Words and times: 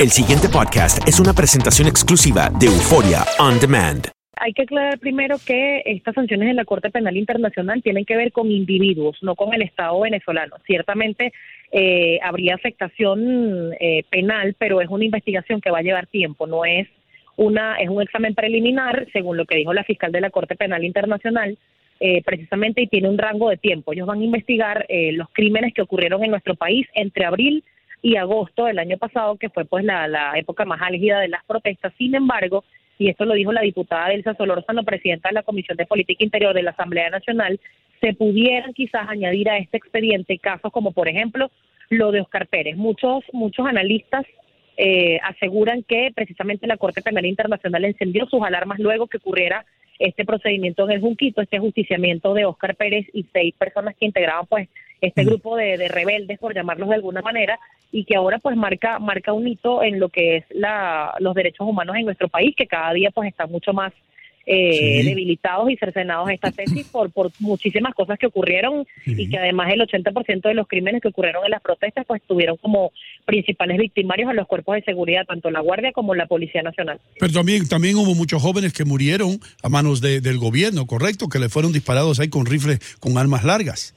El 0.00 0.10
siguiente 0.10 0.48
podcast 0.48 1.06
es 1.06 1.20
una 1.20 1.32
presentación 1.32 1.86
exclusiva 1.86 2.50
de 2.58 2.66
Euforia 2.66 3.22
On 3.38 3.60
Demand. 3.60 4.08
Hay 4.36 4.52
que 4.52 4.62
aclarar 4.62 4.98
primero 4.98 5.36
que 5.46 5.82
estas 5.86 6.16
sanciones 6.16 6.48
de 6.48 6.54
la 6.54 6.64
Corte 6.64 6.90
Penal 6.90 7.16
Internacional 7.16 7.80
tienen 7.80 8.04
que 8.04 8.16
ver 8.16 8.32
con 8.32 8.50
individuos, 8.50 9.16
no 9.22 9.36
con 9.36 9.54
el 9.54 9.62
Estado 9.62 10.00
venezolano. 10.00 10.56
Ciertamente 10.66 11.32
eh, 11.70 12.18
habría 12.24 12.56
afectación 12.56 13.72
eh, 13.78 14.02
penal, 14.10 14.56
pero 14.58 14.80
es 14.80 14.88
una 14.88 15.04
investigación 15.04 15.60
que 15.60 15.70
va 15.70 15.78
a 15.78 15.82
llevar 15.82 16.08
tiempo, 16.08 16.48
no 16.48 16.64
es 16.64 16.88
una 17.36 17.76
es 17.76 17.88
un 17.88 18.02
examen 18.02 18.34
preliminar, 18.34 19.06
según 19.12 19.36
lo 19.36 19.46
que 19.46 19.56
dijo 19.56 19.72
la 19.72 19.84
fiscal 19.84 20.10
de 20.10 20.20
la 20.20 20.30
Corte 20.30 20.56
Penal 20.56 20.84
Internacional, 20.84 21.56
eh, 22.00 22.20
precisamente 22.24 22.82
y 22.82 22.88
tiene 22.88 23.08
un 23.08 23.16
rango 23.16 23.48
de 23.48 23.58
tiempo. 23.58 23.92
Ellos 23.92 24.08
van 24.08 24.20
a 24.20 24.24
investigar 24.24 24.86
eh, 24.88 25.12
los 25.12 25.28
crímenes 25.32 25.72
que 25.72 25.82
ocurrieron 25.82 26.24
en 26.24 26.32
nuestro 26.32 26.56
país 26.56 26.88
entre 26.94 27.24
abril 27.24 27.62
y 28.04 28.16
agosto 28.16 28.66
del 28.66 28.78
año 28.78 28.98
pasado, 28.98 29.38
que 29.38 29.48
fue 29.48 29.64
pues 29.64 29.82
la, 29.82 30.06
la 30.06 30.38
época 30.38 30.66
más 30.66 30.82
álgida 30.82 31.20
de 31.20 31.28
las 31.28 31.42
protestas. 31.44 31.90
Sin 31.96 32.14
embargo, 32.14 32.62
y 32.98 33.08
esto 33.08 33.24
lo 33.24 33.32
dijo 33.32 33.50
la 33.50 33.62
diputada 33.62 34.12
Elsa 34.12 34.34
Solórzano, 34.34 34.84
presidenta 34.84 35.30
de 35.30 35.36
la 35.36 35.42
Comisión 35.42 35.78
de 35.78 35.86
Política 35.86 36.22
Interior 36.22 36.52
de 36.52 36.62
la 36.62 36.72
Asamblea 36.72 37.08
Nacional, 37.08 37.58
se 38.02 38.12
pudieran 38.12 38.74
quizás 38.74 39.08
añadir 39.08 39.48
a 39.48 39.56
este 39.56 39.78
expediente 39.78 40.38
casos 40.38 40.70
como, 40.70 40.92
por 40.92 41.08
ejemplo, 41.08 41.50
lo 41.88 42.12
de 42.12 42.20
Oscar 42.20 42.46
Pérez. 42.46 42.76
Muchos, 42.76 43.24
muchos 43.32 43.66
analistas 43.66 44.26
eh, 44.76 45.18
aseguran 45.22 45.82
que 45.82 46.12
precisamente 46.14 46.66
la 46.66 46.76
Corte 46.76 47.00
Penal 47.00 47.24
Internacional 47.24 47.86
encendió 47.86 48.26
sus 48.26 48.42
alarmas 48.42 48.80
luego 48.80 49.06
que 49.06 49.16
ocurriera 49.16 49.64
este 49.98 50.26
procedimiento 50.26 50.84
en 50.84 50.90
el 50.90 51.00
Junquito, 51.00 51.40
este 51.40 51.58
justiciamiento 51.58 52.34
de 52.34 52.44
Oscar 52.44 52.76
Pérez 52.76 53.06
y 53.14 53.24
seis 53.32 53.54
personas 53.56 53.96
que 53.96 54.04
integraban 54.04 54.44
pues 54.46 54.68
este 55.06 55.24
grupo 55.24 55.56
de, 55.56 55.76
de 55.78 55.88
rebeldes, 55.88 56.38
por 56.38 56.54
llamarlos 56.54 56.88
de 56.88 56.94
alguna 56.96 57.22
manera, 57.22 57.58
y 57.92 58.04
que 58.04 58.16
ahora 58.16 58.38
pues 58.38 58.56
marca 58.56 58.98
marca 58.98 59.32
un 59.32 59.46
hito 59.46 59.82
en 59.82 60.00
lo 60.00 60.08
que 60.08 60.36
es 60.38 60.44
la, 60.50 61.14
los 61.20 61.34
derechos 61.34 61.66
humanos 61.68 61.96
en 61.96 62.04
nuestro 62.06 62.28
país, 62.28 62.54
que 62.56 62.66
cada 62.66 62.92
día 62.92 63.10
pues 63.10 63.28
están 63.28 63.50
mucho 63.50 63.72
más 63.72 63.92
eh, 64.46 65.02
debilitados 65.04 65.70
y 65.70 65.76
cercenados 65.78 66.28
esta 66.30 66.50
tesis 66.52 66.86
por, 66.88 67.10
por 67.10 67.30
muchísimas 67.40 67.94
cosas 67.94 68.18
que 68.18 68.26
ocurrieron 68.26 68.86
y 69.06 69.30
que 69.30 69.38
además 69.38 69.72
el 69.72 69.80
80% 69.80 70.42
de 70.42 70.52
los 70.52 70.68
crímenes 70.68 71.00
que 71.00 71.08
ocurrieron 71.08 71.46
en 71.46 71.50
las 71.50 71.62
protestas 71.62 72.04
pues 72.06 72.20
tuvieron 72.28 72.58
como 72.58 72.92
principales 73.24 73.78
victimarios 73.78 74.28
a 74.28 74.34
los 74.34 74.46
cuerpos 74.46 74.74
de 74.74 74.82
seguridad, 74.82 75.24
tanto 75.24 75.50
la 75.50 75.60
Guardia 75.60 75.92
como 75.92 76.14
la 76.14 76.26
Policía 76.26 76.62
Nacional. 76.62 77.00
Pero 77.18 77.32
también, 77.32 77.66
también 77.68 77.96
hubo 77.96 78.14
muchos 78.14 78.42
jóvenes 78.42 78.74
que 78.74 78.84
murieron 78.84 79.38
a 79.62 79.70
manos 79.70 80.02
de- 80.02 80.20
del 80.20 80.36
gobierno, 80.36 80.86
¿correcto? 80.86 81.28
Que 81.30 81.38
le 81.38 81.48
fueron 81.48 81.72
disparados 81.72 82.20
ahí 82.20 82.28
con 82.28 82.44
rifles 82.44 82.80
con 83.00 83.16
armas 83.16 83.44
largas. 83.44 83.94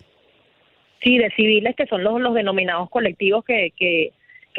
Sí, 1.04 1.18
de 1.18 1.30
civiles 1.32 1.76
que 1.76 1.86
son 1.88 2.04
los, 2.04 2.20
los 2.20 2.34
denominados 2.34 2.90
colectivos 2.90 3.46
que, 3.46 3.72
que, 3.78 4.12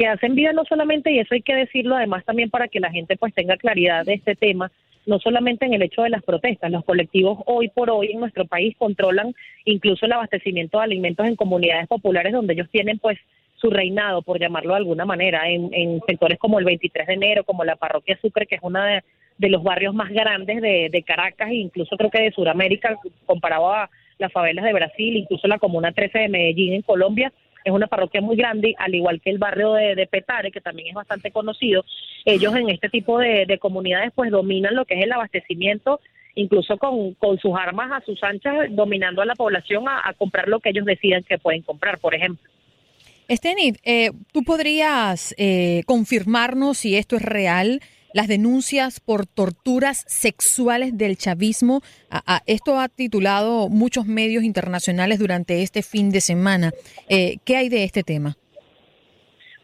hacen 0.07 0.33
vida 0.33 0.53
no 0.53 0.63
solamente, 0.63 1.11
y 1.11 1.19
eso 1.19 1.33
hay 1.33 1.41
que 1.41 1.55
decirlo 1.55 1.97
además 1.97 2.23
también 2.23 2.49
para 2.49 2.69
que 2.69 2.79
la 2.79 2.89
gente 2.89 3.17
pues 3.17 3.33
tenga 3.33 3.57
claridad 3.57 4.05
de 4.05 4.13
este 4.13 4.33
tema, 4.33 4.71
no 5.05 5.19
solamente 5.19 5.65
en 5.65 5.73
el 5.73 5.81
hecho 5.81 6.03
de 6.03 6.09
las 6.09 6.23
protestas, 6.23 6.71
los 6.71 6.85
colectivos 6.85 7.39
hoy 7.45 7.67
por 7.67 7.89
hoy 7.89 8.11
en 8.13 8.21
nuestro 8.21 8.45
país 8.45 8.77
controlan 8.77 9.33
incluso 9.65 10.05
el 10.05 10.13
abastecimiento 10.13 10.77
de 10.77 10.85
alimentos 10.85 11.27
en 11.27 11.35
comunidades 11.35 11.87
populares 11.87 12.31
donde 12.31 12.53
ellos 12.53 12.69
tienen 12.71 12.97
pues 12.97 13.17
su 13.57 13.69
reinado, 13.69 14.21
por 14.21 14.39
llamarlo 14.39 14.71
de 14.71 14.77
alguna 14.77 15.03
manera, 15.03 15.49
en, 15.49 15.69
en 15.73 15.99
sectores 16.07 16.39
como 16.39 16.59
el 16.59 16.65
23 16.65 17.05
de 17.05 17.13
enero, 17.13 17.43
como 17.43 17.65
la 17.65 17.75
parroquia 17.75 18.17
Sucre, 18.21 18.45
que 18.45 18.55
es 18.55 18.63
una 18.63 18.85
de, 18.85 19.03
de 19.37 19.49
los 19.49 19.63
barrios 19.63 19.93
más 19.93 20.09
grandes 20.09 20.61
de, 20.61 20.89
de 20.89 21.03
Caracas 21.03 21.49
e 21.49 21.55
incluso 21.55 21.97
creo 21.97 22.09
que 22.09 22.21
de 22.21 22.31
Sudamérica, 22.31 22.97
comparado 23.25 23.71
a 23.71 23.89
las 24.19 24.31
favelas 24.31 24.65
de 24.65 24.73
Brasil, 24.73 25.15
incluso 25.15 25.47
la 25.47 25.57
Comuna 25.57 25.91
13 25.91 26.19
de 26.19 26.29
Medellín 26.29 26.73
en 26.73 26.81
Colombia, 26.83 27.31
es 27.63 27.73
una 27.73 27.87
parroquia 27.87 28.21
muy 28.21 28.35
grande, 28.35 28.75
al 28.77 28.95
igual 28.95 29.21
que 29.21 29.29
el 29.29 29.37
barrio 29.37 29.73
de, 29.73 30.07
Petare, 30.07 30.51
que 30.51 30.61
también 30.61 30.89
es 30.89 30.93
bastante 30.93 31.31
conocido. 31.31 31.83
Ellos 32.25 32.55
en 32.55 32.69
este 32.69 32.89
tipo 32.89 33.19
de, 33.19 33.45
de 33.45 33.57
comunidades 33.57 34.11
pues 34.15 34.31
dominan 34.31 34.75
lo 34.75 34.85
que 34.85 34.95
es 34.95 35.03
el 35.03 35.11
abastecimiento, 35.11 35.99
incluso 36.35 36.77
con, 36.77 37.13
con 37.15 37.37
sus 37.39 37.53
armas 37.55 37.91
a 37.91 38.05
sus 38.05 38.23
anchas, 38.23 38.67
dominando 38.71 39.21
a 39.21 39.25
la 39.25 39.35
población 39.35 39.85
a, 39.87 40.13
comprar 40.17 40.47
lo 40.47 40.59
que 40.59 40.69
ellos 40.69 40.85
decidan 40.85 41.23
que 41.23 41.37
pueden 41.37 41.61
comprar, 41.61 41.99
por 41.99 42.15
ejemplo. 42.15 42.49
Steny, 43.29 43.73
eh, 43.83 44.11
¿tú 44.31 44.43
podrías 44.43 45.35
eh, 45.37 45.83
confirmarnos 45.85 46.79
si 46.79 46.95
esto 46.95 47.15
es 47.15 47.21
real? 47.21 47.81
Las 48.13 48.27
denuncias 48.27 48.99
por 48.99 49.25
torturas 49.25 50.03
sexuales 50.07 50.97
del 50.97 51.15
chavismo. 51.17 51.81
Esto 52.47 52.79
ha 52.79 52.89
titulado 52.89 53.69
muchos 53.69 54.05
medios 54.07 54.43
internacionales 54.43 55.19
durante 55.19 55.61
este 55.61 55.83
fin 55.83 56.09
de 56.09 56.21
semana. 56.21 56.71
Eh, 57.07 57.37
¿Qué 57.45 57.55
hay 57.55 57.69
de 57.69 57.83
este 57.83 58.03
tema? 58.03 58.35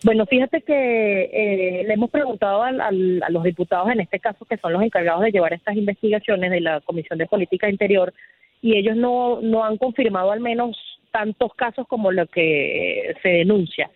Bueno, 0.04 0.28
fíjate 0.28 0.62
que 0.62 1.24
eh, 1.34 1.84
le 1.88 1.94
hemos 1.96 2.12
preguntado 2.12 2.62
al- 2.62 2.80
al- 2.80 3.24
a 3.24 3.30
los 3.32 3.44
diputados, 3.44 3.90
en 3.92 4.02
este 4.02 4.20
caso, 4.20 4.46
que 4.46 4.58
son 4.58 4.74
los 4.74 4.84
encargados 4.84 5.24
de 5.24 5.32
llevar 5.32 5.54
estas 5.54 5.76
investigaciones 5.76 6.52
de 6.52 6.62
la 6.62 6.82
Comisión 6.82 7.18
de 7.18 7.26
Política 7.26 7.68
Interior, 7.70 8.14
y 8.62 8.78
ellos 8.78 8.96
no, 8.96 9.42
no 9.42 9.64
han 9.66 9.78
confirmado 9.78 10.32
al 10.32 10.42
menos 10.42 10.78
tantos 11.12 11.54
casos 11.56 11.88
como 11.88 12.12
lo 12.12 12.28
que 12.28 13.16
se 13.24 13.30
denuncia. 13.30 13.90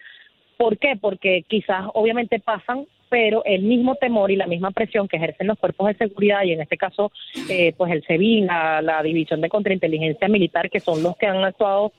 ¿Por 0.58 0.80
qué? 0.80 0.98
Porque 1.00 1.44
quizás 1.48 1.86
obviamente 1.94 2.40
pasan, 2.40 2.88
pero 3.10 3.44
el 3.46 3.64
mismo 3.64 3.96
temor 3.96 4.32
y 4.32 4.36
la 4.36 4.48
misma 4.48 4.72
presión 4.72 5.08
que 5.08 5.18
ejercen 5.18 5.48
los 5.48 5.58
cuerpos 5.58 5.88
de 5.88 5.96
seguridad, 5.96 6.44
y 6.44 6.54
en 6.54 6.62
este 6.62 6.78
caso, 6.78 7.12
eh, 7.50 7.74
pues 7.76 7.92
el 7.92 8.04
SEBIN, 8.04 8.48
la, 8.48 9.02
División 9.04 9.42
de 9.42 9.50
Contrainteligencia 9.50 10.28
Militar, 10.28 10.70
que 10.70 10.80
son 10.80 11.02
los 11.02 11.18
que 11.18 11.26
han 11.26 11.44
actuado 11.44 11.92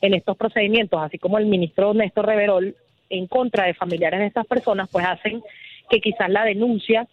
en 0.00 0.14
estos 0.14 0.36
procedimientos, 0.36 1.00
así 1.00 1.18
como 1.18 1.38
el 1.38 1.46
ministro 1.46 1.94
Néstor 1.94 2.26
Reverol, 2.26 2.74
en 3.08 3.26
contra 3.28 3.66
de 3.66 3.74
familiares 3.74 4.20
de 4.20 4.26
estas 4.26 4.46
personas, 4.46 4.88
pues 4.90 5.06
hacen 5.06 5.42
que 5.88 6.00
quizás 6.00 6.28
la 6.28 6.44
denuncia 6.44 7.06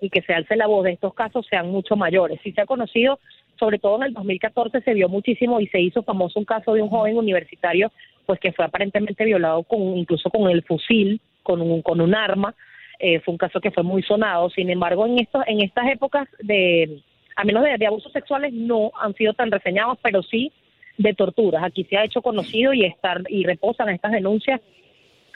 y 0.00 0.10
que 0.10 0.22
se 0.22 0.34
alce 0.34 0.56
la 0.56 0.66
voz 0.66 0.84
de 0.84 0.92
estos 0.92 1.14
casos 1.14 1.46
sean 1.48 1.70
mucho 1.70 1.94
mayores. 1.94 2.40
Si 2.42 2.52
se 2.52 2.62
ha 2.62 2.66
conocido, 2.66 3.20
sobre 3.58 3.78
todo 3.78 3.96
en 3.96 4.04
el 4.04 4.14
2014 4.14 4.80
se 4.80 4.94
vio 4.94 5.08
muchísimo 5.08 5.60
y 5.60 5.68
se 5.68 5.80
hizo 5.80 6.02
famoso 6.02 6.38
un 6.40 6.46
caso 6.46 6.72
de 6.72 6.82
un 6.82 6.88
joven 6.88 7.16
universitario, 7.16 7.92
pues 8.26 8.40
que 8.40 8.52
fue 8.52 8.64
aparentemente 8.64 9.24
violado 9.24 9.62
con 9.62 9.80
incluso 9.96 10.30
con 10.30 10.50
el 10.50 10.62
fusil 10.64 11.20
con 11.42 11.60
un, 11.60 11.82
con 11.82 12.00
un 12.00 12.14
arma. 12.14 12.54
Eh, 13.02 13.18
fue 13.20 13.32
un 13.32 13.38
caso 13.38 13.60
que 13.60 13.70
fue 13.70 13.82
muy 13.82 14.02
sonado. 14.02 14.50
Sin 14.50 14.68
embargo, 14.68 15.06
en 15.06 15.18
estos, 15.18 15.42
en 15.46 15.62
estas 15.62 15.90
épocas 15.90 16.28
de, 16.40 17.00
a 17.34 17.44
menos 17.44 17.64
de, 17.64 17.86
abusos 17.86 18.12
sexuales, 18.12 18.52
no 18.52 18.92
han 19.00 19.14
sido 19.14 19.32
tan 19.32 19.50
reseñados, 19.50 19.98
pero 20.02 20.22
sí 20.22 20.52
de 20.98 21.14
torturas. 21.14 21.64
Aquí 21.64 21.84
se 21.84 21.96
ha 21.96 22.04
hecho 22.04 22.20
conocido 22.20 22.74
y 22.74 22.84
estar 22.84 23.22
y 23.28 23.44
reposan 23.44 23.88
estas 23.88 24.12
denuncias 24.12 24.60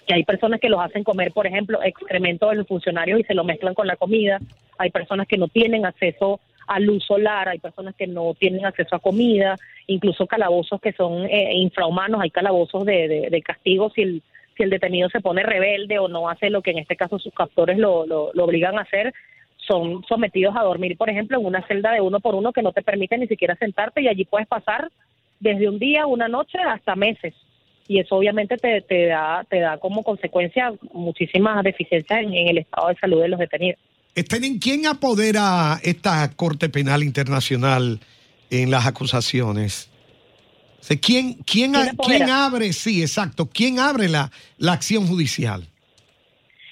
que 0.06 0.12
hay 0.12 0.24
personas 0.24 0.60
que 0.60 0.68
los 0.68 0.84
hacen 0.84 1.02
comer, 1.02 1.32
por 1.32 1.46
ejemplo, 1.46 1.82
excremento 1.82 2.50
de 2.50 2.56
los 2.56 2.66
funcionarios 2.66 3.20
y 3.20 3.24
se 3.24 3.32
lo 3.32 3.44
mezclan 3.44 3.72
con 3.72 3.86
la 3.86 3.96
comida. 3.96 4.38
Hay 4.76 4.90
personas 4.90 5.26
que 5.26 5.38
no 5.38 5.48
tienen 5.48 5.86
acceso 5.86 6.40
a 6.66 6.78
luz 6.78 7.02
solar, 7.06 7.48
hay 7.48 7.58
personas 7.58 7.94
que 7.94 8.06
no 8.06 8.34
tienen 8.34 8.66
acceso 8.66 8.94
a 8.96 8.98
comida, 8.98 9.56
incluso 9.86 10.26
calabozos 10.26 10.82
que 10.82 10.92
son 10.92 11.24
eh, 11.24 11.54
infrahumanos, 11.54 12.20
hay 12.20 12.30
calabozos 12.30 12.84
de, 12.84 13.08
de, 13.08 13.30
de 13.30 13.42
castigo 13.42 13.90
si 13.94 14.02
el, 14.02 14.22
si 14.56 14.62
el 14.62 14.70
detenido 14.70 15.08
se 15.08 15.20
pone 15.20 15.42
rebelde 15.42 15.98
o 15.98 16.08
no 16.08 16.28
hace 16.28 16.50
lo 16.50 16.62
que 16.62 16.70
en 16.70 16.78
este 16.78 16.96
caso 16.96 17.18
sus 17.18 17.32
captores 17.32 17.78
lo, 17.78 18.06
lo, 18.06 18.30
obligan 18.44 18.78
a 18.78 18.82
hacer, 18.82 19.12
son 19.56 20.04
sometidos 20.08 20.54
a 20.56 20.62
dormir, 20.62 20.96
por 20.96 21.10
ejemplo, 21.10 21.38
en 21.38 21.46
una 21.46 21.66
celda 21.66 21.92
de 21.92 22.00
uno 22.00 22.20
por 22.20 22.34
uno 22.34 22.52
que 22.52 22.62
no 22.62 22.72
te 22.72 22.82
permite 22.82 23.16
ni 23.18 23.26
siquiera 23.26 23.56
sentarte 23.56 24.02
y 24.02 24.08
allí 24.08 24.24
puedes 24.24 24.46
pasar 24.46 24.90
desde 25.40 25.68
un 25.68 25.78
día, 25.78 26.06
una 26.06 26.28
noche 26.28 26.58
hasta 26.58 26.94
meses. 26.96 27.34
Y 27.86 27.98
eso 27.98 28.16
obviamente 28.16 28.56
te, 28.56 28.80
te 28.80 29.06
da 29.06 29.44
te 29.48 29.60
da 29.60 29.76
como 29.78 30.02
consecuencia 30.02 30.72
muchísimas 30.92 31.62
deficiencias 31.62 32.20
en, 32.20 32.32
en 32.32 32.48
el 32.48 32.58
estado 32.58 32.88
de 32.88 32.96
salud 32.96 33.20
de 33.20 33.28
los 33.28 33.38
detenidos. 33.38 33.80
Estén, 34.14 34.58
¿quién 34.58 34.86
apodera 34.86 35.80
esta 35.82 36.30
Corte 36.36 36.68
Penal 36.68 37.02
Internacional 37.02 38.00
en 38.50 38.70
las 38.70 38.86
acusaciones? 38.86 39.90
Sea, 40.84 40.98
¿quién, 41.00 41.38
quién, 41.46 41.72
quién 42.04 42.28
abre, 42.28 42.74
sí, 42.74 43.00
exacto, 43.00 43.48
quién 43.50 43.78
abre 43.78 44.06
la, 44.06 44.30
la 44.58 44.74
acción 44.74 45.06
judicial? 45.06 45.64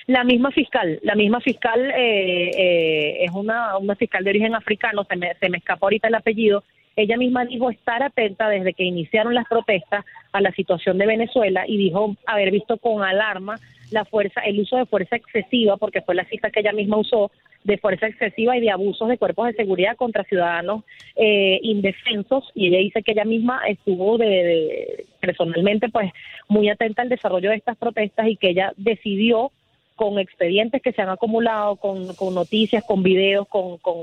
La 0.06 0.22
misma 0.22 0.50
fiscal, 0.50 1.00
la 1.02 1.14
misma 1.14 1.40
fiscal 1.40 1.80
eh, 1.96 2.50
eh, 2.54 3.24
es 3.24 3.30
una, 3.30 3.78
una 3.78 3.94
fiscal 3.94 4.22
de 4.22 4.28
origen 4.28 4.54
africano, 4.54 5.06
se 5.08 5.16
me, 5.16 5.32
se 5.40 5.48
me 5.48 5.56
escapó 5.56 5.86
ahorita 5.86 6.08
el 6.08 6.14
apellido. 6.14 6.62
Ella 6.94 7.16
misma 7.16 7.46
dijo 7.46 7.70
estar 7.70 8.02
atenta 8.02 8.50
desde 8.50 8.74
que 8.74 8.84
iniciaron 8.84 9.34
las 9.34 9.48
protestas 9.48 10.04
a 10.32 10.42
la 10.42 10.52
situación 10.52 10.98
de 10.98 11.06
Venezuela 11.06 11.64
y 11.66 11.78
dijo 11.78 12.14
haber 12.26 12.50
visto 12.50 12.76
con 12.76 13.02
alarma 13.02 13.58
la 13.92 14.04
fuerza, 14.04 14.42
el 14.42 14.60
uso 14.60 14.76
de 14.76 14.84
fuerza 14.84 15.16
excesiva, 15.16 15.78
porque 15.78 16.02
fue 16.02 16.14
la 16.14 16.26
cita 16.26 16.50
que 16.50 16.60
ella 16.60 16.72
misma 16.72 16.98
usó, 16.98 17.30
de 17.64 17.78
fuerza 17.78 18.06
excesiva 18.08 18.56
y 18.56 18.60
de 18.60 18.70
abusos 18.70 19.08
de 19.08 19.18
cuerpos 19.18 19.46
de 19.46 19.52
seguridad 19.54 19.96
contra 19.96 20.24
ciudadanos 20.24 20.82
eh, 21.16 21.60
indefensos. 21.62 22.50
Y 22.54 22.68
ella 22.68 22.78
dice 22.78 23.02
que 23.02 23.12
ella 23.12 23.24
misma 23.24 23.62
estuvo 23.68 24.18
de, 24.18 24.26
de- 24.26 25.06
personalmente 25.20 25.88
pues 25.88 26.10
muy 26.48 26.68
atenta 26.68 27.02
al 27.02 27.08
desarrollo 27.08 27.50
de 27.50 27.56
estas 27.56 27.76
protestas 27.76 28.26
y 28.28 28.36
que 28.36 28.50
ella 28.50 28.72
decidió 28.76 29.52
con 29.94 30.18
expedientes 30.18 30.82
que 30.82 30.92
se 30.92 31.02
han 31.02 31.10
acumulado, 31.10 31.76
con, 31.76 32.14
con 32.16 32.34
noticias, 32.34 32.82
con 32.82 33.02
videos, 33.04 33.46
con, 33.46 33.76
con 33.78 33.94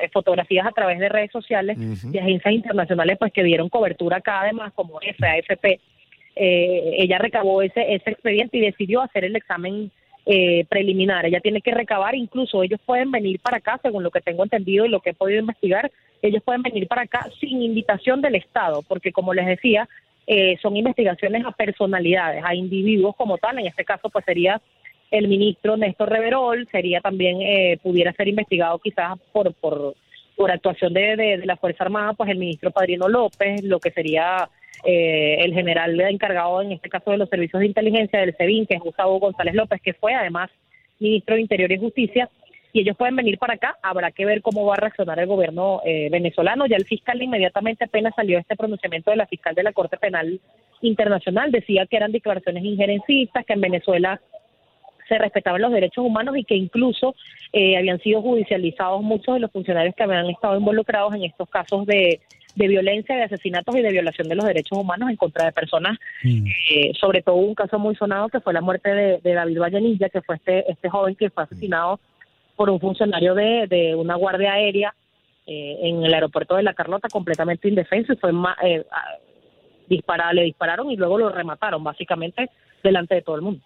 eh, 0.00 0.08
fotografías 0.10 0.66
a 0.66 0.70
través 0.72 0.98
de 0.98 1.08
redes 1.10 1.30
sociales 1.32 1.76
de 2.12 2.20
agencias 2.20 2.54
internacionales 2.54 3.16
pues 3.18 3.32
que 3.32 3.42
dieron 3.42 3.68
cobertura 3.68 4.18
acá 4.18 4.42
además 4.42 4.72
como 4.74 4.98
FAFP. 5.00 5.80
Eh, 6.36 6.96
ella 6.98 7.18
recabó 7.18 7.62
ese, 7.62 7.94
ese 7.94 8.10
expediente 8.10 8.56
y 8.56 8.60
decidió 8.62 9.02
hacer 9.02 9.24
el 9.24 9.36
examen 9.36 9.90
eh, 10.26 10.64
preliminar. 10.68 11.26
Ella 11.26 11.40
tiene 11.40 11.60
que 11.60 11.72
recabar, 11.72 12.14
incluso 12.14 12.62
ellos 12.62 12.80
pueden 12.84 13.10
venir 13.10 13.40
para 13.40 13.58
acá, 13.58 13.78
según 13.82 14.02
lo 14.02 14.10
que 14.10 14.20
tengo 14.20 14.42
entendido 14.42 14.86
y 14.86 14.88
lo 14.88 15.00
que 15.00 15.10
he 15.10 15.14
podido 15.14 15.40
investigar, 15.40 15.90
ellos 16.22 16.42
pueden 16.42 16.62
venir 16.62 16.88
para 16.88 17.02
acá 17.02 17.28
sin 17.38 17.60
invitación 17.60 18.22
del 18.22 18.36
Estado, 18.36 18.82
porque 18.88 19.12
como 19.12 19.34
les 19.34 19.46
decía, 19.46 19.88
eh, 20.26 20.56
son 20.62 20.76
investigaciones 20.76 21.44
a 21.44 21.52
personalidades, 21.52 22.42
a 22.44 22.54
individuos 22.54 23.14
como 23.16 23.36
tal. 23.36 23.58
En 23.58 23.66
este 23.66 23.84
caso, 23.84 24.08
pues 24.08 24.24
sería 24.24 24.60
el 25.10 25.28
ministro 25.28 25.76
Néstor 25.76 26.08
Reverol, 26.08 26.66
sería 26.72 27.00
también, 27.00 27.42
eh, 27.42 27.78
pudiera 27.82 28.12
ser 28.14 28.28
investigado 28.28 28.78
quizás 28.78 29.18
por, 29.32 29.52
por, 29.54 29.94
por 30.36 30.50
actuación 30.50 30.94
de, 30.94 31.16
de, 31.16 31.38
de 31.38 31.46
la 31.46 31.56
Fuerza 31.56 31.84
Armada, 31.84 32.14
pues 32.14 32.30
el 32.30 32.38
ministro 32.38 32.70
Padrino 32.70 33.08
López, 33.08 33.62
lo 33.62 33.78
que 33.78 33.90
sería 33.90 34.48
eh, 34.84 35.38
el 35.40 35.54
general 35.54 35.98
encargado 36.00 36.62
en 36.62 36.72
este 36.72 36.88
caso 36.88 37.10
de 37.10 37.18
los 37.18 37.28
servicios 37.28 37.60
de 37.60 37.66
inteligencia 37.66 38.20
del 38.20 38.36
SEBIN, 38.36 38.66
que 38.66 38.74
es 38.74 38.80
Gustavo 38.80 39.18
González 39.18 39.54
López, 39.54 39.80
que 39.82 39.94
fue 39.94 40.14
además 40.14 40.50
ministro 40.98 41.34
de 41.34 41.42
Interior 41.42 41.72
y 41.72 41.78
Justicia, 41.78 42.28
y 42.72 42.80
ellos 42.80 42.96
pueden 42.96 43.14
venir 43.14 43.38
para 43.38 43.54
acá, 43.54 43.78
habrá 43.82 44.10
que 44.10 44.26
ver 44.26 44.42
cómo 44.42 44.66
va 44.66 44.74
a 44.74 44.80
reaccionar 44.80 45.20
el 45.20 45.26
gobierno 45.26 45.80
eh, 45.84 46.08
venezolano. 46.10 46.66
Ya 46.66 46.76
el 46.76 46.84
fiscal 46.84 47.22
inmediatamente 47.22 47.84
apenas 47.84 48.14
salió 48.16 48.36
este 48.36 48.56
pronunciamiento 48.56 49.12
de 49.12 49.16
la 49.16 49.28
fiscal 49.28 49.54
de 49.54 49.62
la 49.62 49.72
Corte 49.72 49.96
Penal 49.96 50.40
Internacional, 50.80 51.52
decía 51.52 51.86
que 51.86 51.96
eran 51.96 52.10
declaraciones 52.10 52.64
injerencistas, 52.64 53.46
que 53.46 53.52
en 53.52 53.60
Venezuela 53.60 54.20
se 55.08 55.18
respetaban 55.18 55.62
los 55.62 55.70
derechos 55.70 56.04
humanos 56.04 56.36
y 56.36 56.44
que 56.44 56.56
incluso 56.56 57.14
eh, 57.52 57.76
habían 57.76 58.00
sido 58.00 58.22
judicializados 58.22 59.02
muchos 59.02 59.34
de 59.34 59.40
los 59.40 59.52
funcionarios 59.52 59.94
que 59.94 60.02
habían 60.02 60.28
estado 60.28 60.58
involucrados 60.58 61.14
en 61.14 61.24
estos 61.24 61.48
casos 61.48 61.86
de, 61.86 62.20
de 62.54 62.68
violencia, 62.68 63.16
de 63.16 63.24
asesinatos 63.24 63.74
y 63.76 63.82
de 63.82 63.90
violación 63.90 64.28
de 64.28 64.36
los 64.36 64.44
derechos 64.44 64.78
humanos 64.78 65.10
en 65.10 65.16
contra 65.16 65.46
de 65.46 65.52
personas. 65.52 65.98
Eh, 66.24 66.92
sobre 66.98 67.22
todo 67.22 67.36
un 67.36 67.54
caso 67.54 67.78
muy 67.78 67.94
sonado 67.96 68.28
que 68.28 68.40
fue 68.40 68.52
la 68.52 68.60
muerte 68.60 68.90
de, 68.90 69.18
de 69.18 69.34
David 69.34 69.60
Vallenilla, 69.60 70.08
que 70.08 70.22
fue 70.22 70.36
este, 70.36 70.70
este 70.70 70.88
joven 70.88 71.16
que 71.16 71.30
fue 71.30 71.42
asesinado 71.42 72.00
por 72.56 72.70
un 72.70 72.80
funcionario 72.80 73.34
de, 73.34 73.66
de 73.68 73.94
una 73.94 74.14
guardia 74.14 74.52
aérea 74.52 74.94
eh, 75.46 75.78
en 75.82 76.04
el 76.04 76.14
aeropuerto 76.14 76.56
de 76.56 76.62
La 76.62 76.74
Carlota 76.74 77.08
completamente 77.08 77.68
indefenso 77.68 78.12
y 78.12 78.16
fue 78.16 78.30
eh, 78.62 78.84
disparado, 79.88 80.32
le 80.32 80.44
dispararon 80.44 80.90
y 80.90 80.96
luego 80.96 81.18
lo 81.18 81.28
remataron 81.28 81.84
básicamente 81.84 82.48
delante 82.84 83.16
de 83.16 83.22
todo 83.22 83.34
el 83.36 83.42
mundo. 83.42 83.60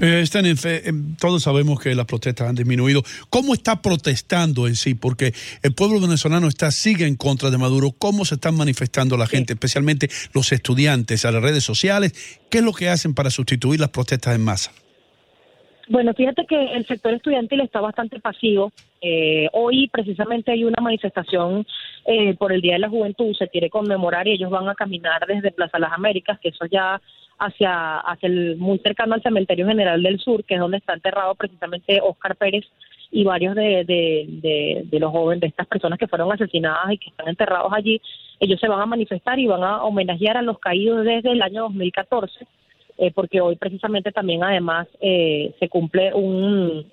Eh, 0.00 0.22
Stanin, 0.24 0.56
fe- 0.56 0.88
eh, 0.88 0.92
todos 1.18 1.42
sabemos 1.42 1.80
que 1.80 1.94
las 1.96 2.06
protestas 2.06 2.48
han 2.48 2.54
disminuido. 2.54 3.02
¿Cómo 3.30 3.54
está 3.54 3.82
protestando 3.82 4.68
en 4.68 4.76
sí? 4.76 4.94
Porque 4.94 5.32
el 5.64 5.74
pueblo 5.74 6.00
venezolano 6.00 6.46
está 6.46 6.70
sigue 6.70 7.06
en 7.06 7.16
contra 7.16 7.50
de 7.50 7.58
Maduro. 7.58 7.90
¿Cómo 7.98 8.24
se 8.24 8.36
están 8.36 8.56
manifestando 8.56 9.16
la 9.16 9.26
gente, 9.26 9.54
especialmente 9.54 10.08
los 10.34 10.52
estudiantes, 10.52 11.24
a 11.24 11.32
las 11.32 11.42
redes 11.42 11.64
sociales? 11.64 12.12
¿Qué 12.50 12.58
es 12.58 12.64
lo 12.64 12.72
que 12.72 12.88
hacen 12.88 13.14
para 13.14 13.30
sustituir 13.30 13.80
las 13.80 13.88
protestas 13.88 14.36
en 14.36 14.44
masa? 14.44 14.70
Bueno, 15.90 16.12
fíjate 16.12 16.44
que 16.46 16.74
el 16.76 16.86
sector 16.86 17.14
estudiantil 17.14 17.62
está 17.62 17.80
bastante 17.80 18.20
pasivo. 18.20 18.72
Eh, 19.00 19.48
hoy 19.54 19.88
precisamente 19.88 20.52
hay 20.52 20.64
una 20.64 20.82
manifestación 20.82 21.66
eh, 22.04 22.34
por 22.38 22.52
el 22.52 22.60
Día 22.60 22.74
de 22.74 22.80
la 22.80 22.90
Juventud, 22.90 23.34
se 23.38 23.48
quiere 23.48 23.70
conmemorar 23.70 24.28
y 24.28 24.32
ellos 24.32 24.50
van 24.50 24.68
a 24.68 24.74
caminar 24.74 25.24
desde 25.26 25.50
Plaza 25.50 25.78
Las 25.78 25.92
Américas, 25.92 26.38
que 26.42 26.50
eso 26.50 26.66
ya 26.70 27.00
hacia, 27.38 27.98
hacia 27.98 28.26
el 28.28 28.56
muy 28.56 28.78
cercano 28.78 29.14
al 29.14 29.22
Cementerio 29.22 29.66
General 29.66 30.02
del 30.02 30.18
Sur, 30.18 30.44
que 30.44 30.54
es 30.54 30.60
donde 30.60 30.78
está 30.78 30.94
enterrado 30.94 31.34
precisamente 31.34 32.00
Oscar 32.02 32.36
Pérez 32.36 32.64
y 33.10 33.24
varios 33.24 33.54
de, 33.54 33.84
de, 34.84 34.98
los 35.00 35.10
jóvenes, 35.10 35.40
de 35.40 35.46
estas 35.46 35.66
personas 35.66 35.98
que 35.98 36.08
fueron 36.08 36.30
asesinadas 36.32 36.92
y 36.92 36.98
que 36.98 37.10
están 37.10 37.28
enterrados 37.28 37.72
allí. 37.74 38.00
Ellos 38.40 38.60
se 38.60 38.68
van 38.68 38.80
a 38.80 38.86
manifestar 38.86 39.38
y 39.38 39.46
van 39.46 39.62
a 39.64 39.82
homenajear 39.84 40.36
a 40.36 40.42
los 40.42 40.58
caídos 40.58 41.04
desde 41.04 41.32
el 41.32 41.40
año 41.42 41.62
2014 41.62 42.46
eh, 42.98 43.12
porque 43.12 43.40
hoy 43.40 43.54
precisamente 43.56 44.10
también 44.10 44.42
además 44.42 44.88
eh, 45.00 45.54
se 45.60 45.68
cumple 45.68 46.12
un, 46.12 46.84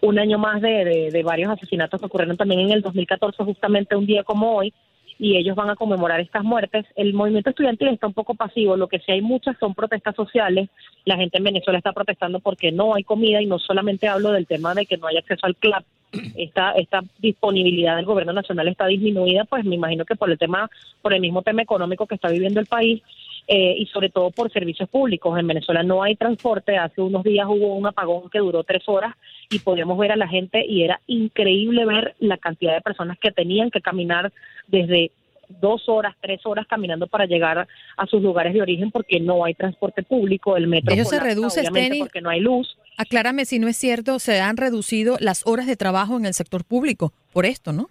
un 0.00 0.18
año 0.18 0.38
más 0.38 0.60
de- 0.62 1.10
de 1.12 1.22
varios 1.22 1.50
asesinatos 1.50 2.00
que 2.00 2.06
ocurrieron 2.06 2.36
también 2.36 2.60
en 2.60 2.70
el 2.72 2.80
2014, 2.82 3.44
justamente 3.44 3.94
un 3.94 4.06
día 4.06 4.24
como 4.24 4.56
hoy, 4.56 4.72
y 5.18 5.36
ellos 5.36 5.56
van 5.56 5.70
a 5.70 5.76
conmemorar 5.76 6.20
estas 6.20 6.44
muertes. 6.44 6.86
El 6.96 7.14
movimiento 7.14 7.50
estudiantil 7.50 7.88
está 7.88 8.06
un 8.06 8.12
poco 8.12 8.34
pasivo, 8.34 8.76
lo 8.76 8.88
que 8.88 8.98
sí 9.00 9.12
hay 9.12 9.20
muchas 9.20 9.56
son 9.58 9.74
protestas 9.74 10.16
sociales. 10.16 10.68
La 11.04 11.16
gente 11.16 11.38
en 11.38 11.44
Venezuela 11.44 11.78
está 11.78 11.92
protestando 11.92 12.40
porque 12.40 12.72
no 12.72 12.94
hay 12.94 13.04
comida 13.04 13.40
y 13.40 13.46
no 13.46 13.58
solamente 13.58 14.08
hablo 14.08 14.32
del 14.32 14.46
tema 14.46 14.74
de 14.74 14.86
que 14.86 14.96
no 14.96 15.06
hay 15.06 15.16
acceso 15.16 15.46
al 15.46 15.56
CLAP. 15.56 15.84
Esta, 16.36 16.72
esta 16.72 17.00
disponibilidad 17.20 17.96
del 17.96 18.04
gobierno 18.04 18.34
nacional 18.34 18.68
está 18.68 18.86
disminuida, 18.86 19.44
pues 19.44 19.64
me 19.64 19.76
imagino 19.76 20.04
que 20.04 20.14
por 20.14 20.30
el 20.30 20.36
tema, 20.36 20.68
por 21.00 21.14
el 21.14 21.22
mismo 21.22 21.40
tema 21.40 21.62
económico 21.62 22.06
que 22.06 22.16
está 22.16 22.28
viviendo 22.28 22.60
el 22.60 22.66
país 22.66 23.02
eh, 23.48 23.74
y 23.76 23.86
sobre 23.86 24.08
todo 24.08 24.30
por 24.30 24.52
servicios 24.52 24.88
públicos. 24.88 25.36
En 25.38 25.46
Venezuela 25.46 25.82
no 25.82 26.02
hay 26.02 26.14
transporte. 26.14 26.76
Hace 26.76 27.00
unos 27.00 27.24
días 27.24 27.46
hubo 27.48 27.74
un 27.74 27.86
apagón 27.86 28.30
que 28.30 28.38
duró 28.38 28.62
tres 28.62 28.82
horas 28.86 29.14
y 29.50 29.58
podíamos 29.58 29.98
ver 29.98 30.12
a 30.12 30.16
la 30.16 30.28
gente 30.28 30.64
y 30.64 30.82
era 30.82 31.00
increíble 31.06 31.84
ver 31.84 32.14
la 32.20 32.36
cantidad 32.36 32.74
de 32.74 32.80
personas 32.80 33.18
que 33.18 33.32
tenían 33.32 33.70
que 33.70 33.80
caminar 33.80 34.32
desde 34.68 35.10
dos 35.60 35.88
horas, 35.88 36.14
tres 36.20 36.40
horas 36.44 36.66
caminando 36.66 37.06
para 37.06 37.26
llegar 37.26 37.68
a 37.96 38.06
sus 38.06 38.22
lugares 38.22 38.54
de 38.54 38.62
origen 38.62 38.90
porque 38.90 39.20
no 39.20 39.44
hay 39.44 39.54
transporte 39.54 40.02
público, 40.02 40.56
el 40.56 40.66
metro 40.66 40.94
Ello 40.94 41.04
se 41.04 41.20
reduce, 41.20 41.60
obviamente, 41.60 41.98
porque 41.98 42.20
no 42.20 42.30
hay 42.30 42.40
luz. 42.40 42.76
Aclárame 42.96 43.44
si 43.44 43.58
no 43.58 43.68
es 43.68 43.76
cierto, 43.76 44.18
se 44.18 44.40
han 44.40 44.56
reducido 44.56 45.16
las 45.20 45.46
horas 45.46 45.66
de 45.66 45.76
trabajo 45.76 46.16
en 46.16 46.26
el 46.26 46.34
sector 46.34 46.64
público 46.64 47.12
por 47.32 47.46
esto, 47.46 47.72
¿no? 47.72 47.88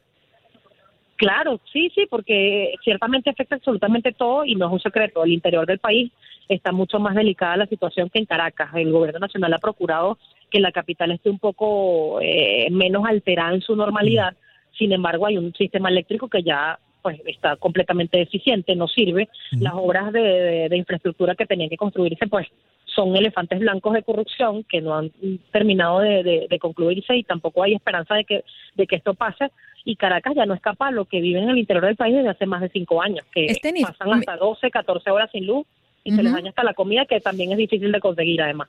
Claro, 1.17 1.59
sí, 1.71 1.91
sí, 1.93 2.07
porque 2.09 2.73
ciertamente 2.83 3.29
afecta 3.29 3.55
absolutamente 3.55 4.11
todo 4.11 4.43
y 4.43 4.55
no 4.55 4.65
es 4.65 4.73
un 4.73 4.79
secreto. 4.79 5.23
El 5.23 5.33
interior 5.33 5.67
del 5.67 5.77
país 5.77 6.11
está 6.49 6.71
mucho 6.71 6.99
más 6.99 7.13
delicada 7.13 7.57
la 7.57 7.67
situación 7.67 8.09
que 8.09 8.17
en 8.17 8.25
Caracas. 8.25 8.69
El 8.73 8.91
gobierno 8.91 9.19
nacional 9.19 9.53
ha 9.53 9.59
procurado 9.59 10.17
que 10.49 10.59
la 10.59 10.71
capital 10.71 11.11
esté 11.11 11.29
un 11.29 11.37
poco 11.37 12.19
eh, 12.21 12.67
menos 12.71 13.05
alterada 13.05 13.53
en 13.53 13.61
su 13.61 13.75
normalidad. 13.75 14.35
Sin 14.77 14.91
embargo, 14.91 15.25
hay 15.25 15.37
un 15.37 15.53
sistema 15.53 15.89
eléctrico 15.89 16.27
que 16.27 16.43
ya 16.43 16.79
pues 17.01 17.19
está 17.25 17.55
completamente 17.55 18.19
deficiente, 18.19 18.75
no 18.75 18.87
sirve. 18.87 19.27
Las 19.59 19.73
obras 19.73 20.13
de, 20.13 20.21
de- 20.21 20.69
de 20.69 20.77
infraestructura 20.77 21.33
que 21.35 21.47
tenían 21.47 21.69
que 21.69 21.77
construirse 21.77 22.27
pues 22.27 22.47
son 22.85 23.15
elefantes 23.15 23.59
blancos 23.59 23.93
de 23.93 24.03
corrupción 24.03 24.63
que 24.65 24.81
no 24.81 24.95
han 24.95 25.11
terminado 25.51 25.99
de, 25.99 26.47
concluirse 26.59 27.15
y 27.15 27.23
tampoco 27.23 27.63
hay 27.63 27.73
esperanza 27.73 28.15
de 28.15 28.25
que, 28.25 28.43
de 28.75 28.85
que 28.85 28.97
esto 28.97 29.13
pase. 29.15 29.49
Y 29.85 29.95
Caracas 29.95 30.33
ya 30.35 30.45
no 30.45 30.53
escapa 30.53 30.91
lo 30.91 31.05
que 31.05 31.21
viven 31.21 31.43
en 31.45 31.49
el 31.51 31.57
interior 31.57 31.85
del 31.85 31.95
país 31.95 32.15
desde 32.15 32.29
hace 32.29 32.45
más 32.45 32.61
de 32.61 32.69
cinco 32.69 33.01
años, 33.01 33.25
que 33.33 33.45
Estenis, 33.45 33.85
pasan 33.87 34.13
hasta 34.13 34.37
12, 34.37 34.69
14 34.69 35.09
horas 35.09 35.29
sin 35.31 35.47
luz 35.47 35.65
y 36.03 36.11
se 36.11 36.21
les 36.21 36.33
daña 36.33 36.49
hasta 36.49 36.63
la 36.63 36.73
comida, 36.75 37.05
que 37.05 37.19
también 37.19 37.51
es 37.51 37.57
difícil 37.57 37.91
de 37.91 37.99
conseguir 37.99 38.41
además. 38.41 38.67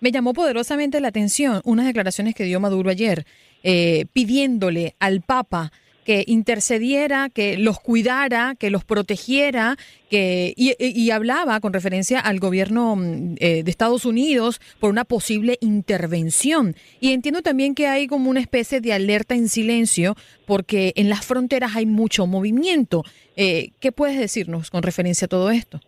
Me 0.00 0.10
llamó 0.12 0.32
poderosamente 0.32 1.00
la 1.00 1.08
atención 1.08 1.60
unas 1.64 1.86
declaraciones 1.86 2.34
que 2.34 2.44
dio 2.44 2.60
Maduro 2.60 2.88
ayer, 2.90 3.24
eh, 3.64 4.06
pidiéndole 4.12 4.94
al 5.00 5.22
Papa 5.22 5.72
que 6.04 6.24
intercediera, 6.26 7.30
que 7.30 7.56
los 7.56 7.80
cuidara, 7.80 8.54
que 8.58 8.70
los 8.70 8.84
protegiera, 8.84 9.76
que 10.10 10.52
y, 10.56 11.10
hablaba 11.10 11.58
con 11.60 11.72
referencia 11.72 12.20
al 12.20 12.38
gobierno 12.38 12.94
mm, 12.94 13.36
eh, 13.38 13.62
de 13.64 13.70
Estados 13.70 14.04
Unidos 14.04 14.60
por 14.78 14.90
una 14.90 15.04
posible 15.04 15.58
intervención. 15.60 16.76
Y 17.00 17.12
entiendo 17.12 17.42
también 17.42 17.74
que 17.74 17.88
hay 17.88 18.06
como 18.06 18.30
una 18.30 18.40
especie 18.40 18.80
de 18.80 18.92
alerta 18.92 19.34
en 19.34 19.48
silencio 19.48 20.14
porque 20.46 20.92
en 20.96 21.08
las 21.08 21.24
fronteras 21.24 21.74
hay 21.74 21.86
mucho 21.86 22.26
movimiento. 22.26 23.02
Eh, 23.36 23.70
¿Qué 23.80 23.90
puedes 23.90 24.18
decirnos 24.18 24.70
con 24.70 24.82
referencia 24.82 25.24
a 25.24 25.28
todo 25.28 25.50
esto? 25.50 25.80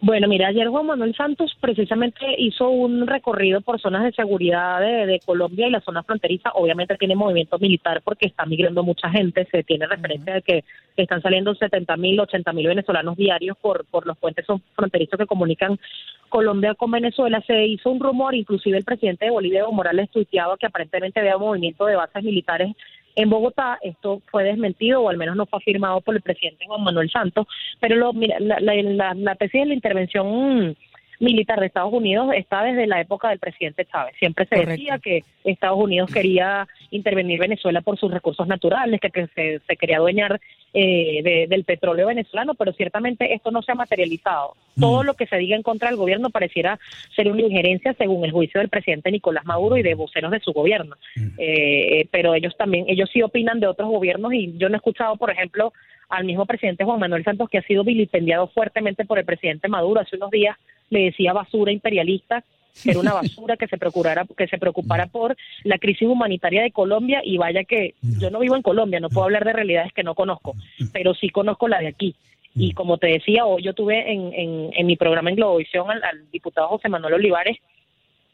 Bueno, 0.00 0.28
mira, 0.28 0.46
ayer 0.46 0.68
Juan 0.68 0.86
Manuel 0.86 1.12
Santos 1.16 1.56
precisamente 1.60 2.24
hizo 2.38 2.68
un 2.70 3.04
recorrido 3.08 3.60
por 3.62 3.80
zonas 3.80 4.04
de 4.04 4.12
seguridad 4.12 4.80
de, 4.80 5.06
de 5.06 5.20
Colombia 5.26 5.66
y 5.66 5.70
la 5.72 5.80
zona 5.80 6.04
fronteriza. 6.04 6.52
Obviamente 6.54 6.96
tiene 6.96 7.16
movimiento 7.16 7.58
militar 7.58 8.00
porque 8.04 8.26
está 8.26 8.46
migrando 8.46 8.84
mucha 8.84 9.10
gente. 9.10 9.48
Se 9.50 9.64
tiene 9.64 9.88
referencia 9.88 10.34
de 10.34 10.42
que 10.42 10.64
están 10.96 11.20
saliendo 11.20 11.52
70 11.52 11.96
mil, 11.96 12.20
80 12.20 12.52
mil 12.52 12.68
venezolanos 12.68 13.16
diarios 13.16 13.56
por, 13.58 13.86
por 13.86 14.06
los 14.06 14.16
puentes 14.18 14.46
fronterizos 14.76 15.18
que 15.18 15.26
comunican 15.26 15.80
Colombia 16.28 16.76
con 16.76 16.92
Venezuela. 16.92 17.42
Se 17.44 17.66
hizo 17.66 17.90
un 17.90 17.98
rumor, 17.98 18.36
inclusive 18.36 18.78
el 18.78 18.84
presidente 18.84 19.24
de 19.24 19.32
Bolivia, 19.32 19.60
Evo 19.60 19.72
Morales, 19.72 20.10
tuiteaba 20.10 20.56
que 20.58 20.66
aparentemente 20.66 21.18
había 21.18 21.38
movimiento 21.38 21.86
de 21.86 21.96
bases 21.96 22.22
militares 22.22 22.72
en 23.18 23.30
Bogotá. 23.30 23.78
Esto 23.82 24.22
fue 24.30 24.44
desmentido 24.44 25.02
o 25.02 25.08
al 25.08 25.18
menos 25.18 25.36
no 25.36 25.44
fue 25.46 25.58
afirmado 25.58 26.00
por 26.00 26.14
el 26.14 26.22
presidente 26.22 26.66
Juan 26.66 26.84
Manuel 26.84 27.10
Santos. 27.10 27.46
Pero 27.80 27.96
lo, 27.96 28.12
mira, 28.12 28.38
la, 28.40 28.60
la, 28.60 28.74
la, 28.82 29.14
la 29.14 29.34
tesis 29.34 29.60
de 29.60 29.66
la 29.66 29.74
intervención 29.74 30.76
militar 31.20 31.58
de 31.60 31.66
Estados 31.66 31.92
Unidos 31.92 32.28
está 32.36 32.62
desde 32.62 32.86
la 32.86 33.00
época 33.00 33.28
del 33.30 33.38
presidente 33.38 33.84
Chávez. 33.84 34.14
Siempre 34.18 34.44
se 34.46 34.54
Correcto. 34.56 34.70
decía 34.72 34.98
que 34.98 35.24
Estados 35.44 35.78
Unidos 35.78 36.12
quería 36.12 36.68
intervenir 36.90 37.40
Venezuela 37.40 37.80
por 37.80 37.98
sus 37.98 38.12
recursos 38.12 38.46
naturales, 38.46 39.00
que, 39.00 39.10
que 39.10 39.26
se, 39.34 39.58
se 39.66 39.76
quería 39.76 39.96
adueñar 39.96 40.40
eh, 40.74 41.20
de- 41.24 41.46
del 41.48 41.64
petróleo 41.64 42.06
venezolano, 42.06 42.54
pero 42.54 42.72
ciertamente 42.72 43.34
esto 43.34 43.50
no 43.50 43.62
se 43.62 43.72
ha 43.72 43.74
materializado. 43.74 44.54
Todo 44.78 45.02
lo 45.02 45.14
que 45.14 45.26
se 45.26 45.36
diga 45.38 45.56
en 45.56 45.62
contra 45.62 45.88
del 45.88 45.96
gobierno 45.96 46.30
pareciera 46.30 46.78
ser 47.16 47.30
una 47.32 47.42
injerencia 47.42 47.94
según 47.94 48.24
el 48.24 48.30
juicio 48.30 48.60
del 48.60 48.68
presidente 48.68 49.10
Nicolás 49.10 49.44
Maduro 49.44 49.76
y 49.76 49.82
de 49.82 49.94
voceros 49.94 50.30
de 50.30 50.38
su 50.40 50.52
gobierno. 50.52 50.94
Eh, 51.38 52.06
pero 52.12 52.34
ellos 52.34 52.56
también, 52.56 52.84
ellos 52.88 53.10
sí 53.12 53.22
opinan 53.22 53.58
de 53.60 53.66
otros 53.66 53.88
gobiernos 53.88 54.32
y 54.34 54.56
yo 54.56 54.68
no 54.68 54.74
he 54.74 54.78
escuchado, 54.78 55.16
por 55.16 55.30
ejemplo, 55.30 55.72
al 56.08 56.24
mismo 56.24 56.46
presidente 56.46 56.84
Juan 56.84 57.00
Manuel 57.00 57.24
Santos 57.24 57.48
que 57.50 57.58
ha 57.58 57.62
sido 57.62 57.82
vilipendiado 57.84 58.46
fuertemente 58.48 59.04
por 59.04 59.18
el 59.18 59.24
presidente 59.24 59.68
Maduro. 59.68 60.00
Hace 60.00 60.16
unos 60.16 60.30
días 60.30 60.56
le 60.90 61.04
decía 61.04 61.32
basura 61.32 61.72
imperialista 61.72 62.44
que 62.82 62.90
era 62.90 63.00
una 63.00 63.14
basura 63.14 63.56
que 63.56 63.66
se 63.66 63.76
procurara 63.76 64.24
que 64.36 64.46
se 64.46 64.58
preocupara 64.58 65.06
por 65.06 65.36
la 65.64 65.78
crisis 65.78 66.08
humanitaria 66.08 66.62
de 66.62 66.70
Colombia 66.70 67.20
y 67.24 67.36
vaya 67.36 67.64
que 67.64 67.94
yo 68.02 68.30
no 68.30 68.38
vivo 68.38 68.56
en 68.56 68.62
Colombia, 68.62 69.00
no 69.00 69.08
puedo 69.08 69.24
hablar 69.24 69.44
de 69.44 69.52
realidades 69.52 69.92
que 69.92 70.04
no 70.04 70.14
conozco, 70.14 70.54
pero 70.92 71.14
sí 71.14 71.30
conozco 71.30 71.68
la 71.68 71.80
de 71.80 71.88
aquí. 71.88 72.14
Y 72.54 72.72
como 72.72 72.98
te 72.98 73.06
decía, 73.06 73.46
hoy 73.46 73.62
yo 73.62 73.72
tuve 73.72 74.12
en, 74.12 74.32
en, 74.32 74.70
en 74.74 74.86
mi 74.86 74.96
programa 74.96 75.30
en 75.30 75.36
Globovisión 75.36 75.90
al, 75.90 76.02
al 76.02 76.30
diputado 76.30 76.68
José 76.68 76.88
Manuel 76.88 77.14
Olivares 77.14 77.56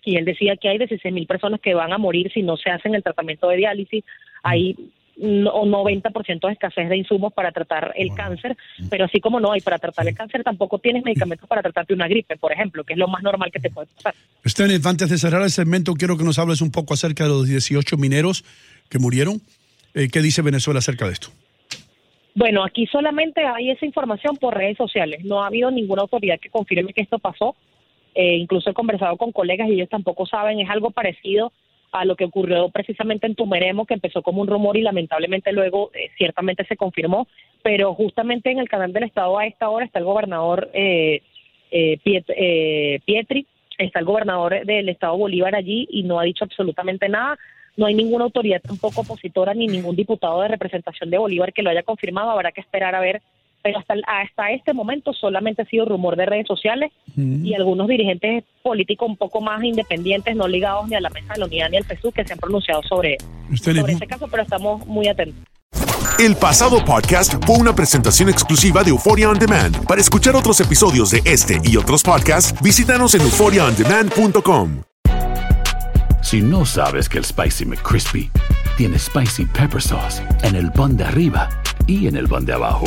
y 0.04 0.16
él 0.16 0.24
decía 0.24 0.56
que 0.56 0.68
hay 0.68 0.78
16 0.78 1.12
mil 1.12 1.26
personas 1.26 1.60
que 1.60 1.74
van 1.74 1.92
a 1.92 1.98
morir 1.98 2.30
si 2.32 2.42
no 2.42 2.56
se 2.56 2.70
hacen 2.70 2.94
el 2.94 3.02
tratamiento 3.02 3.48
de 3.48 3.56
diálisis. 3.56 4.04
Hay 4.42 4.76
no- 5.16 5.64
90% 5.64 6.46
de 6.46 6.52
escasez 6.52 6.88
de 6.88 6.96
insumos 6.96 7.32
para 7.32 7.52
tratar 7.52 7.92
el 7.96 8.14
cáncer, 8.14 8.56
pero 8.90 9.04
así 9.04 9.20
como 9.20 9.40
no 9.40 9.52
hay 9.52 9.60
para 9.60 9.78
tratar 9.78 10.06
el 10.08 10.14
cáncer, 10.14 10.42
tampoco 10.42 10.78
tienes 10.78 11.04
medicamentos 11.04 11.48
para 11.48 11.62
tratarte 11.62 11.94
una 11.94 12.08
gripe, 12.08 12.36
por 12.36 12.52
ejemplo, 12.52 12.84
que 12.84 12.94
es 12.94 12.98
lo 12.98 13.08
más 13.08 13.22
normal 13.22 13.50
que 13.52 13.60
te 13.60 13.70
puede 13.70 13.88
pasar. 13.96 14.14
Stenis, 14.46 14.84
antes 14.86 15.08
de 15.10 15.18
cerrar 15.18 15.42
el 15.42 15.50
segmento, 15.50 15.94
quiero 15.94 16.16
que 16.16 16.24
nos 16.24 16.38
hables 16.38 16.60
un 16.60 16.70
poco 16.70 16.94
acerca 16.94 17.24
de 17.24 17.30
los 17.30 17.48
18 17.48 17.96
mineros 17.96 18.44
que 18.88 18.98
murieron. 18.98 19.40
Eh, 19.94 20.08
¿Qué 20.12 20.20
dice 20.20 20.42
Venezuela 20.42 20.78
acerca 20.78 21.06
de 21.06 21.12
esto? 21.12 21.28
Bueno, 22.34 22.64
aquí 22.64 22.86
solamente 22.88 23.42
hay 23.46 23.70
esa 23.70 23.86
información 23.86 24.36
por 24.36 24.54
redes 24.56 24.76
sociales. 24.76 25.24
No 25.24 25.42
ha 25.42 25.46
habido 25.46 25.70
ninguna 25.70 26.02
autoridad 26.02 26.40
que 26.40 26.50
confirme 26.50 26.92
que 26.92 27.02
esto 27.02 27.18
pasó. 27.20 27.54
Eh, 28.16 28.36
incluso 28.36 28.70
he 28.70 28.74
conversado 28.74 29.16
con 29.16 29.30
colegas 29.32 29.68
y 29.68 29.74
ellos 29.74 29.88
tampoco 29.88 30.26
saben. 30.26 30.58
Es 30.58 30.68
algo 30.68 30.90
parecido 30.90 31.52
a 31.94 32.04
lo 32.04 32.16
que 32.16 32.24
ocurrió 32.24 32.70
precisamente 32.70 33.26
en 33.28 33.36
Tumeremo, 33.36 33.86
que 33.86 33.94
empezó 33.94 34.20
como 34.20 34.42
un 34.42 34.48
rumor 34.48 34.76
y 34.76 34.82
lamentablemente 34.82 35.52
luego 35.52 35.92
eh, 35.94 36.10
ciertamente 36.18 36.64
se 36.64 36.76
confirmó. 36.76 37.28
Pero 37.62 37.94
justamente 37.94 38.50
en 38.50 38.58
el 38.58 38.68
canal 38.68 38.92
del 38.92 39.04
Estado 39.04 39.38
a 39.38 39.46
esta 39.46 39.68
hora 39.68 39.86
está 39.86 40.00
el 40.00 40.04
gobernador 40.04 40.70
eh, 40.74 41.22
eh, 41.70 41.98
eh, 42.04 43.00
Pietri, 43.04 43.46
está 43.78 44.00
el 44.00 44.04
gobernador 44.04 44.66
del 44.66 44.88
Estado 44.88 45.16
Bolívar 45.16 45.54
allí 45.54 45.86
y 45.88 46.02
no 46.02 46.18
ha 46.18 46.24
dicho 46.24 46.44
absolutamente 46.44 47.08
nada. 47.08 47.38
No 47.76 47.86
hay 47.86 47.94
ninguna 47.94 48.24
autoridad 48.24 48.60
tampoco 48.60 49.02
opositora 49.02 49.54
ni 49.54 49.68
ningún 49.68 49.94
diputado 49.94 50.42
de 50.42 50.48
representación 50.48 51.10
de 51.10 51.18
Bolívar 51.18 51.52
que 51.52 51.62
lo 51.62 51.70
haya 51.70 51.84
confirmado. 51.84 52.30
Habrá 52.30 52.50
que 52.50 52.60
esperar 52.60 52.94
a 52.94 53.00
ver. 53.00 53.22
Pero 53.64 53.78
hasta, 53.78 54.50
este 54.50 54.74
momento 54.74 55.14
solamente 55.14 55.62
ha 55.62 55.64
sido 55.64 55.86
rumor 55.86 56.16
de 56.16 56.26
redes 56.26 56.46
sociales 56.46 56.92
y 57.16 57.54
algunos 57.54 57.88
dirigentes 57.88 58.44
políticos 58.62 59.08
un 59.08 59.16
poco 59.16 59.40
más 59.40 59.64
independientes, 59.64 60.36
no 60.36 60.46
ligados 60.46 60.86
ni 60.86 60.96
a 60.96 61.00
la 61.00 61.08
Mesa 61.08 61.32
de 61.32 61.40
la 61.40 61.46
Unidad 61.46 61.70
ni 61.70 61.78
al 61.78 61.84
PSUV, 61.84 62.12
que 62.12 62.26
se 62.26 62.34
han 62.34 62.38
pronunciado 62.38 62.82
sobre 62.82 63.16
este 63.50 64.06
caso, 64.06 64.28
pero 64.30 64.42
estamos 64.42 64.86
muy 64.86 65.08
atentos. 65.08 65.42
El 66.18 66.36
pasado 66.36 66.84
podcast 66.84 67.42
fue 67.46 67.56
una 67.56 67.74
presentación 67.74 68.28
exclusiva 68.28 68.84
de 68.84 68.90
Euphoria 68.90 69.30
On 69.30 69.38
Demand. 69.38 69.86
Para 69.86 70.02
escuchar 70.02 70.36
otros 70.36 70.60
episodios 70.60 71.10
de 71.10 71.22
este 71.24 71.58
y 71.64 71.78
otros 71.78 72.02
podcasts, 72.02 72.54
visítanos 72.62 73.14
en 73.14 73.22
euphoriaondemand.com. 73.22 74.82
Si 76.22 76.42
no 76.42 76.66
sabes 76.66 77.08
que 77.08 77.16
el 77.16 77.24
Spicy 77.24 77.64
McCrispy 77.64 78.30
tiene 78.76 78.98
Spicy 78.98 79.46
Pepper 79.46 79.80
Sauce 79.80 80.22
en 80.42 80.54
el 80.54 80.70
pan 80.70 80.98
de 80.98 81.04
arriba 81.04 81.48
y 81.86 82.06
en 82.08 82.16
el 82.16 82.28
pan 82.28 82.44
de 82.44 82.52
abajo, 82.52 82.86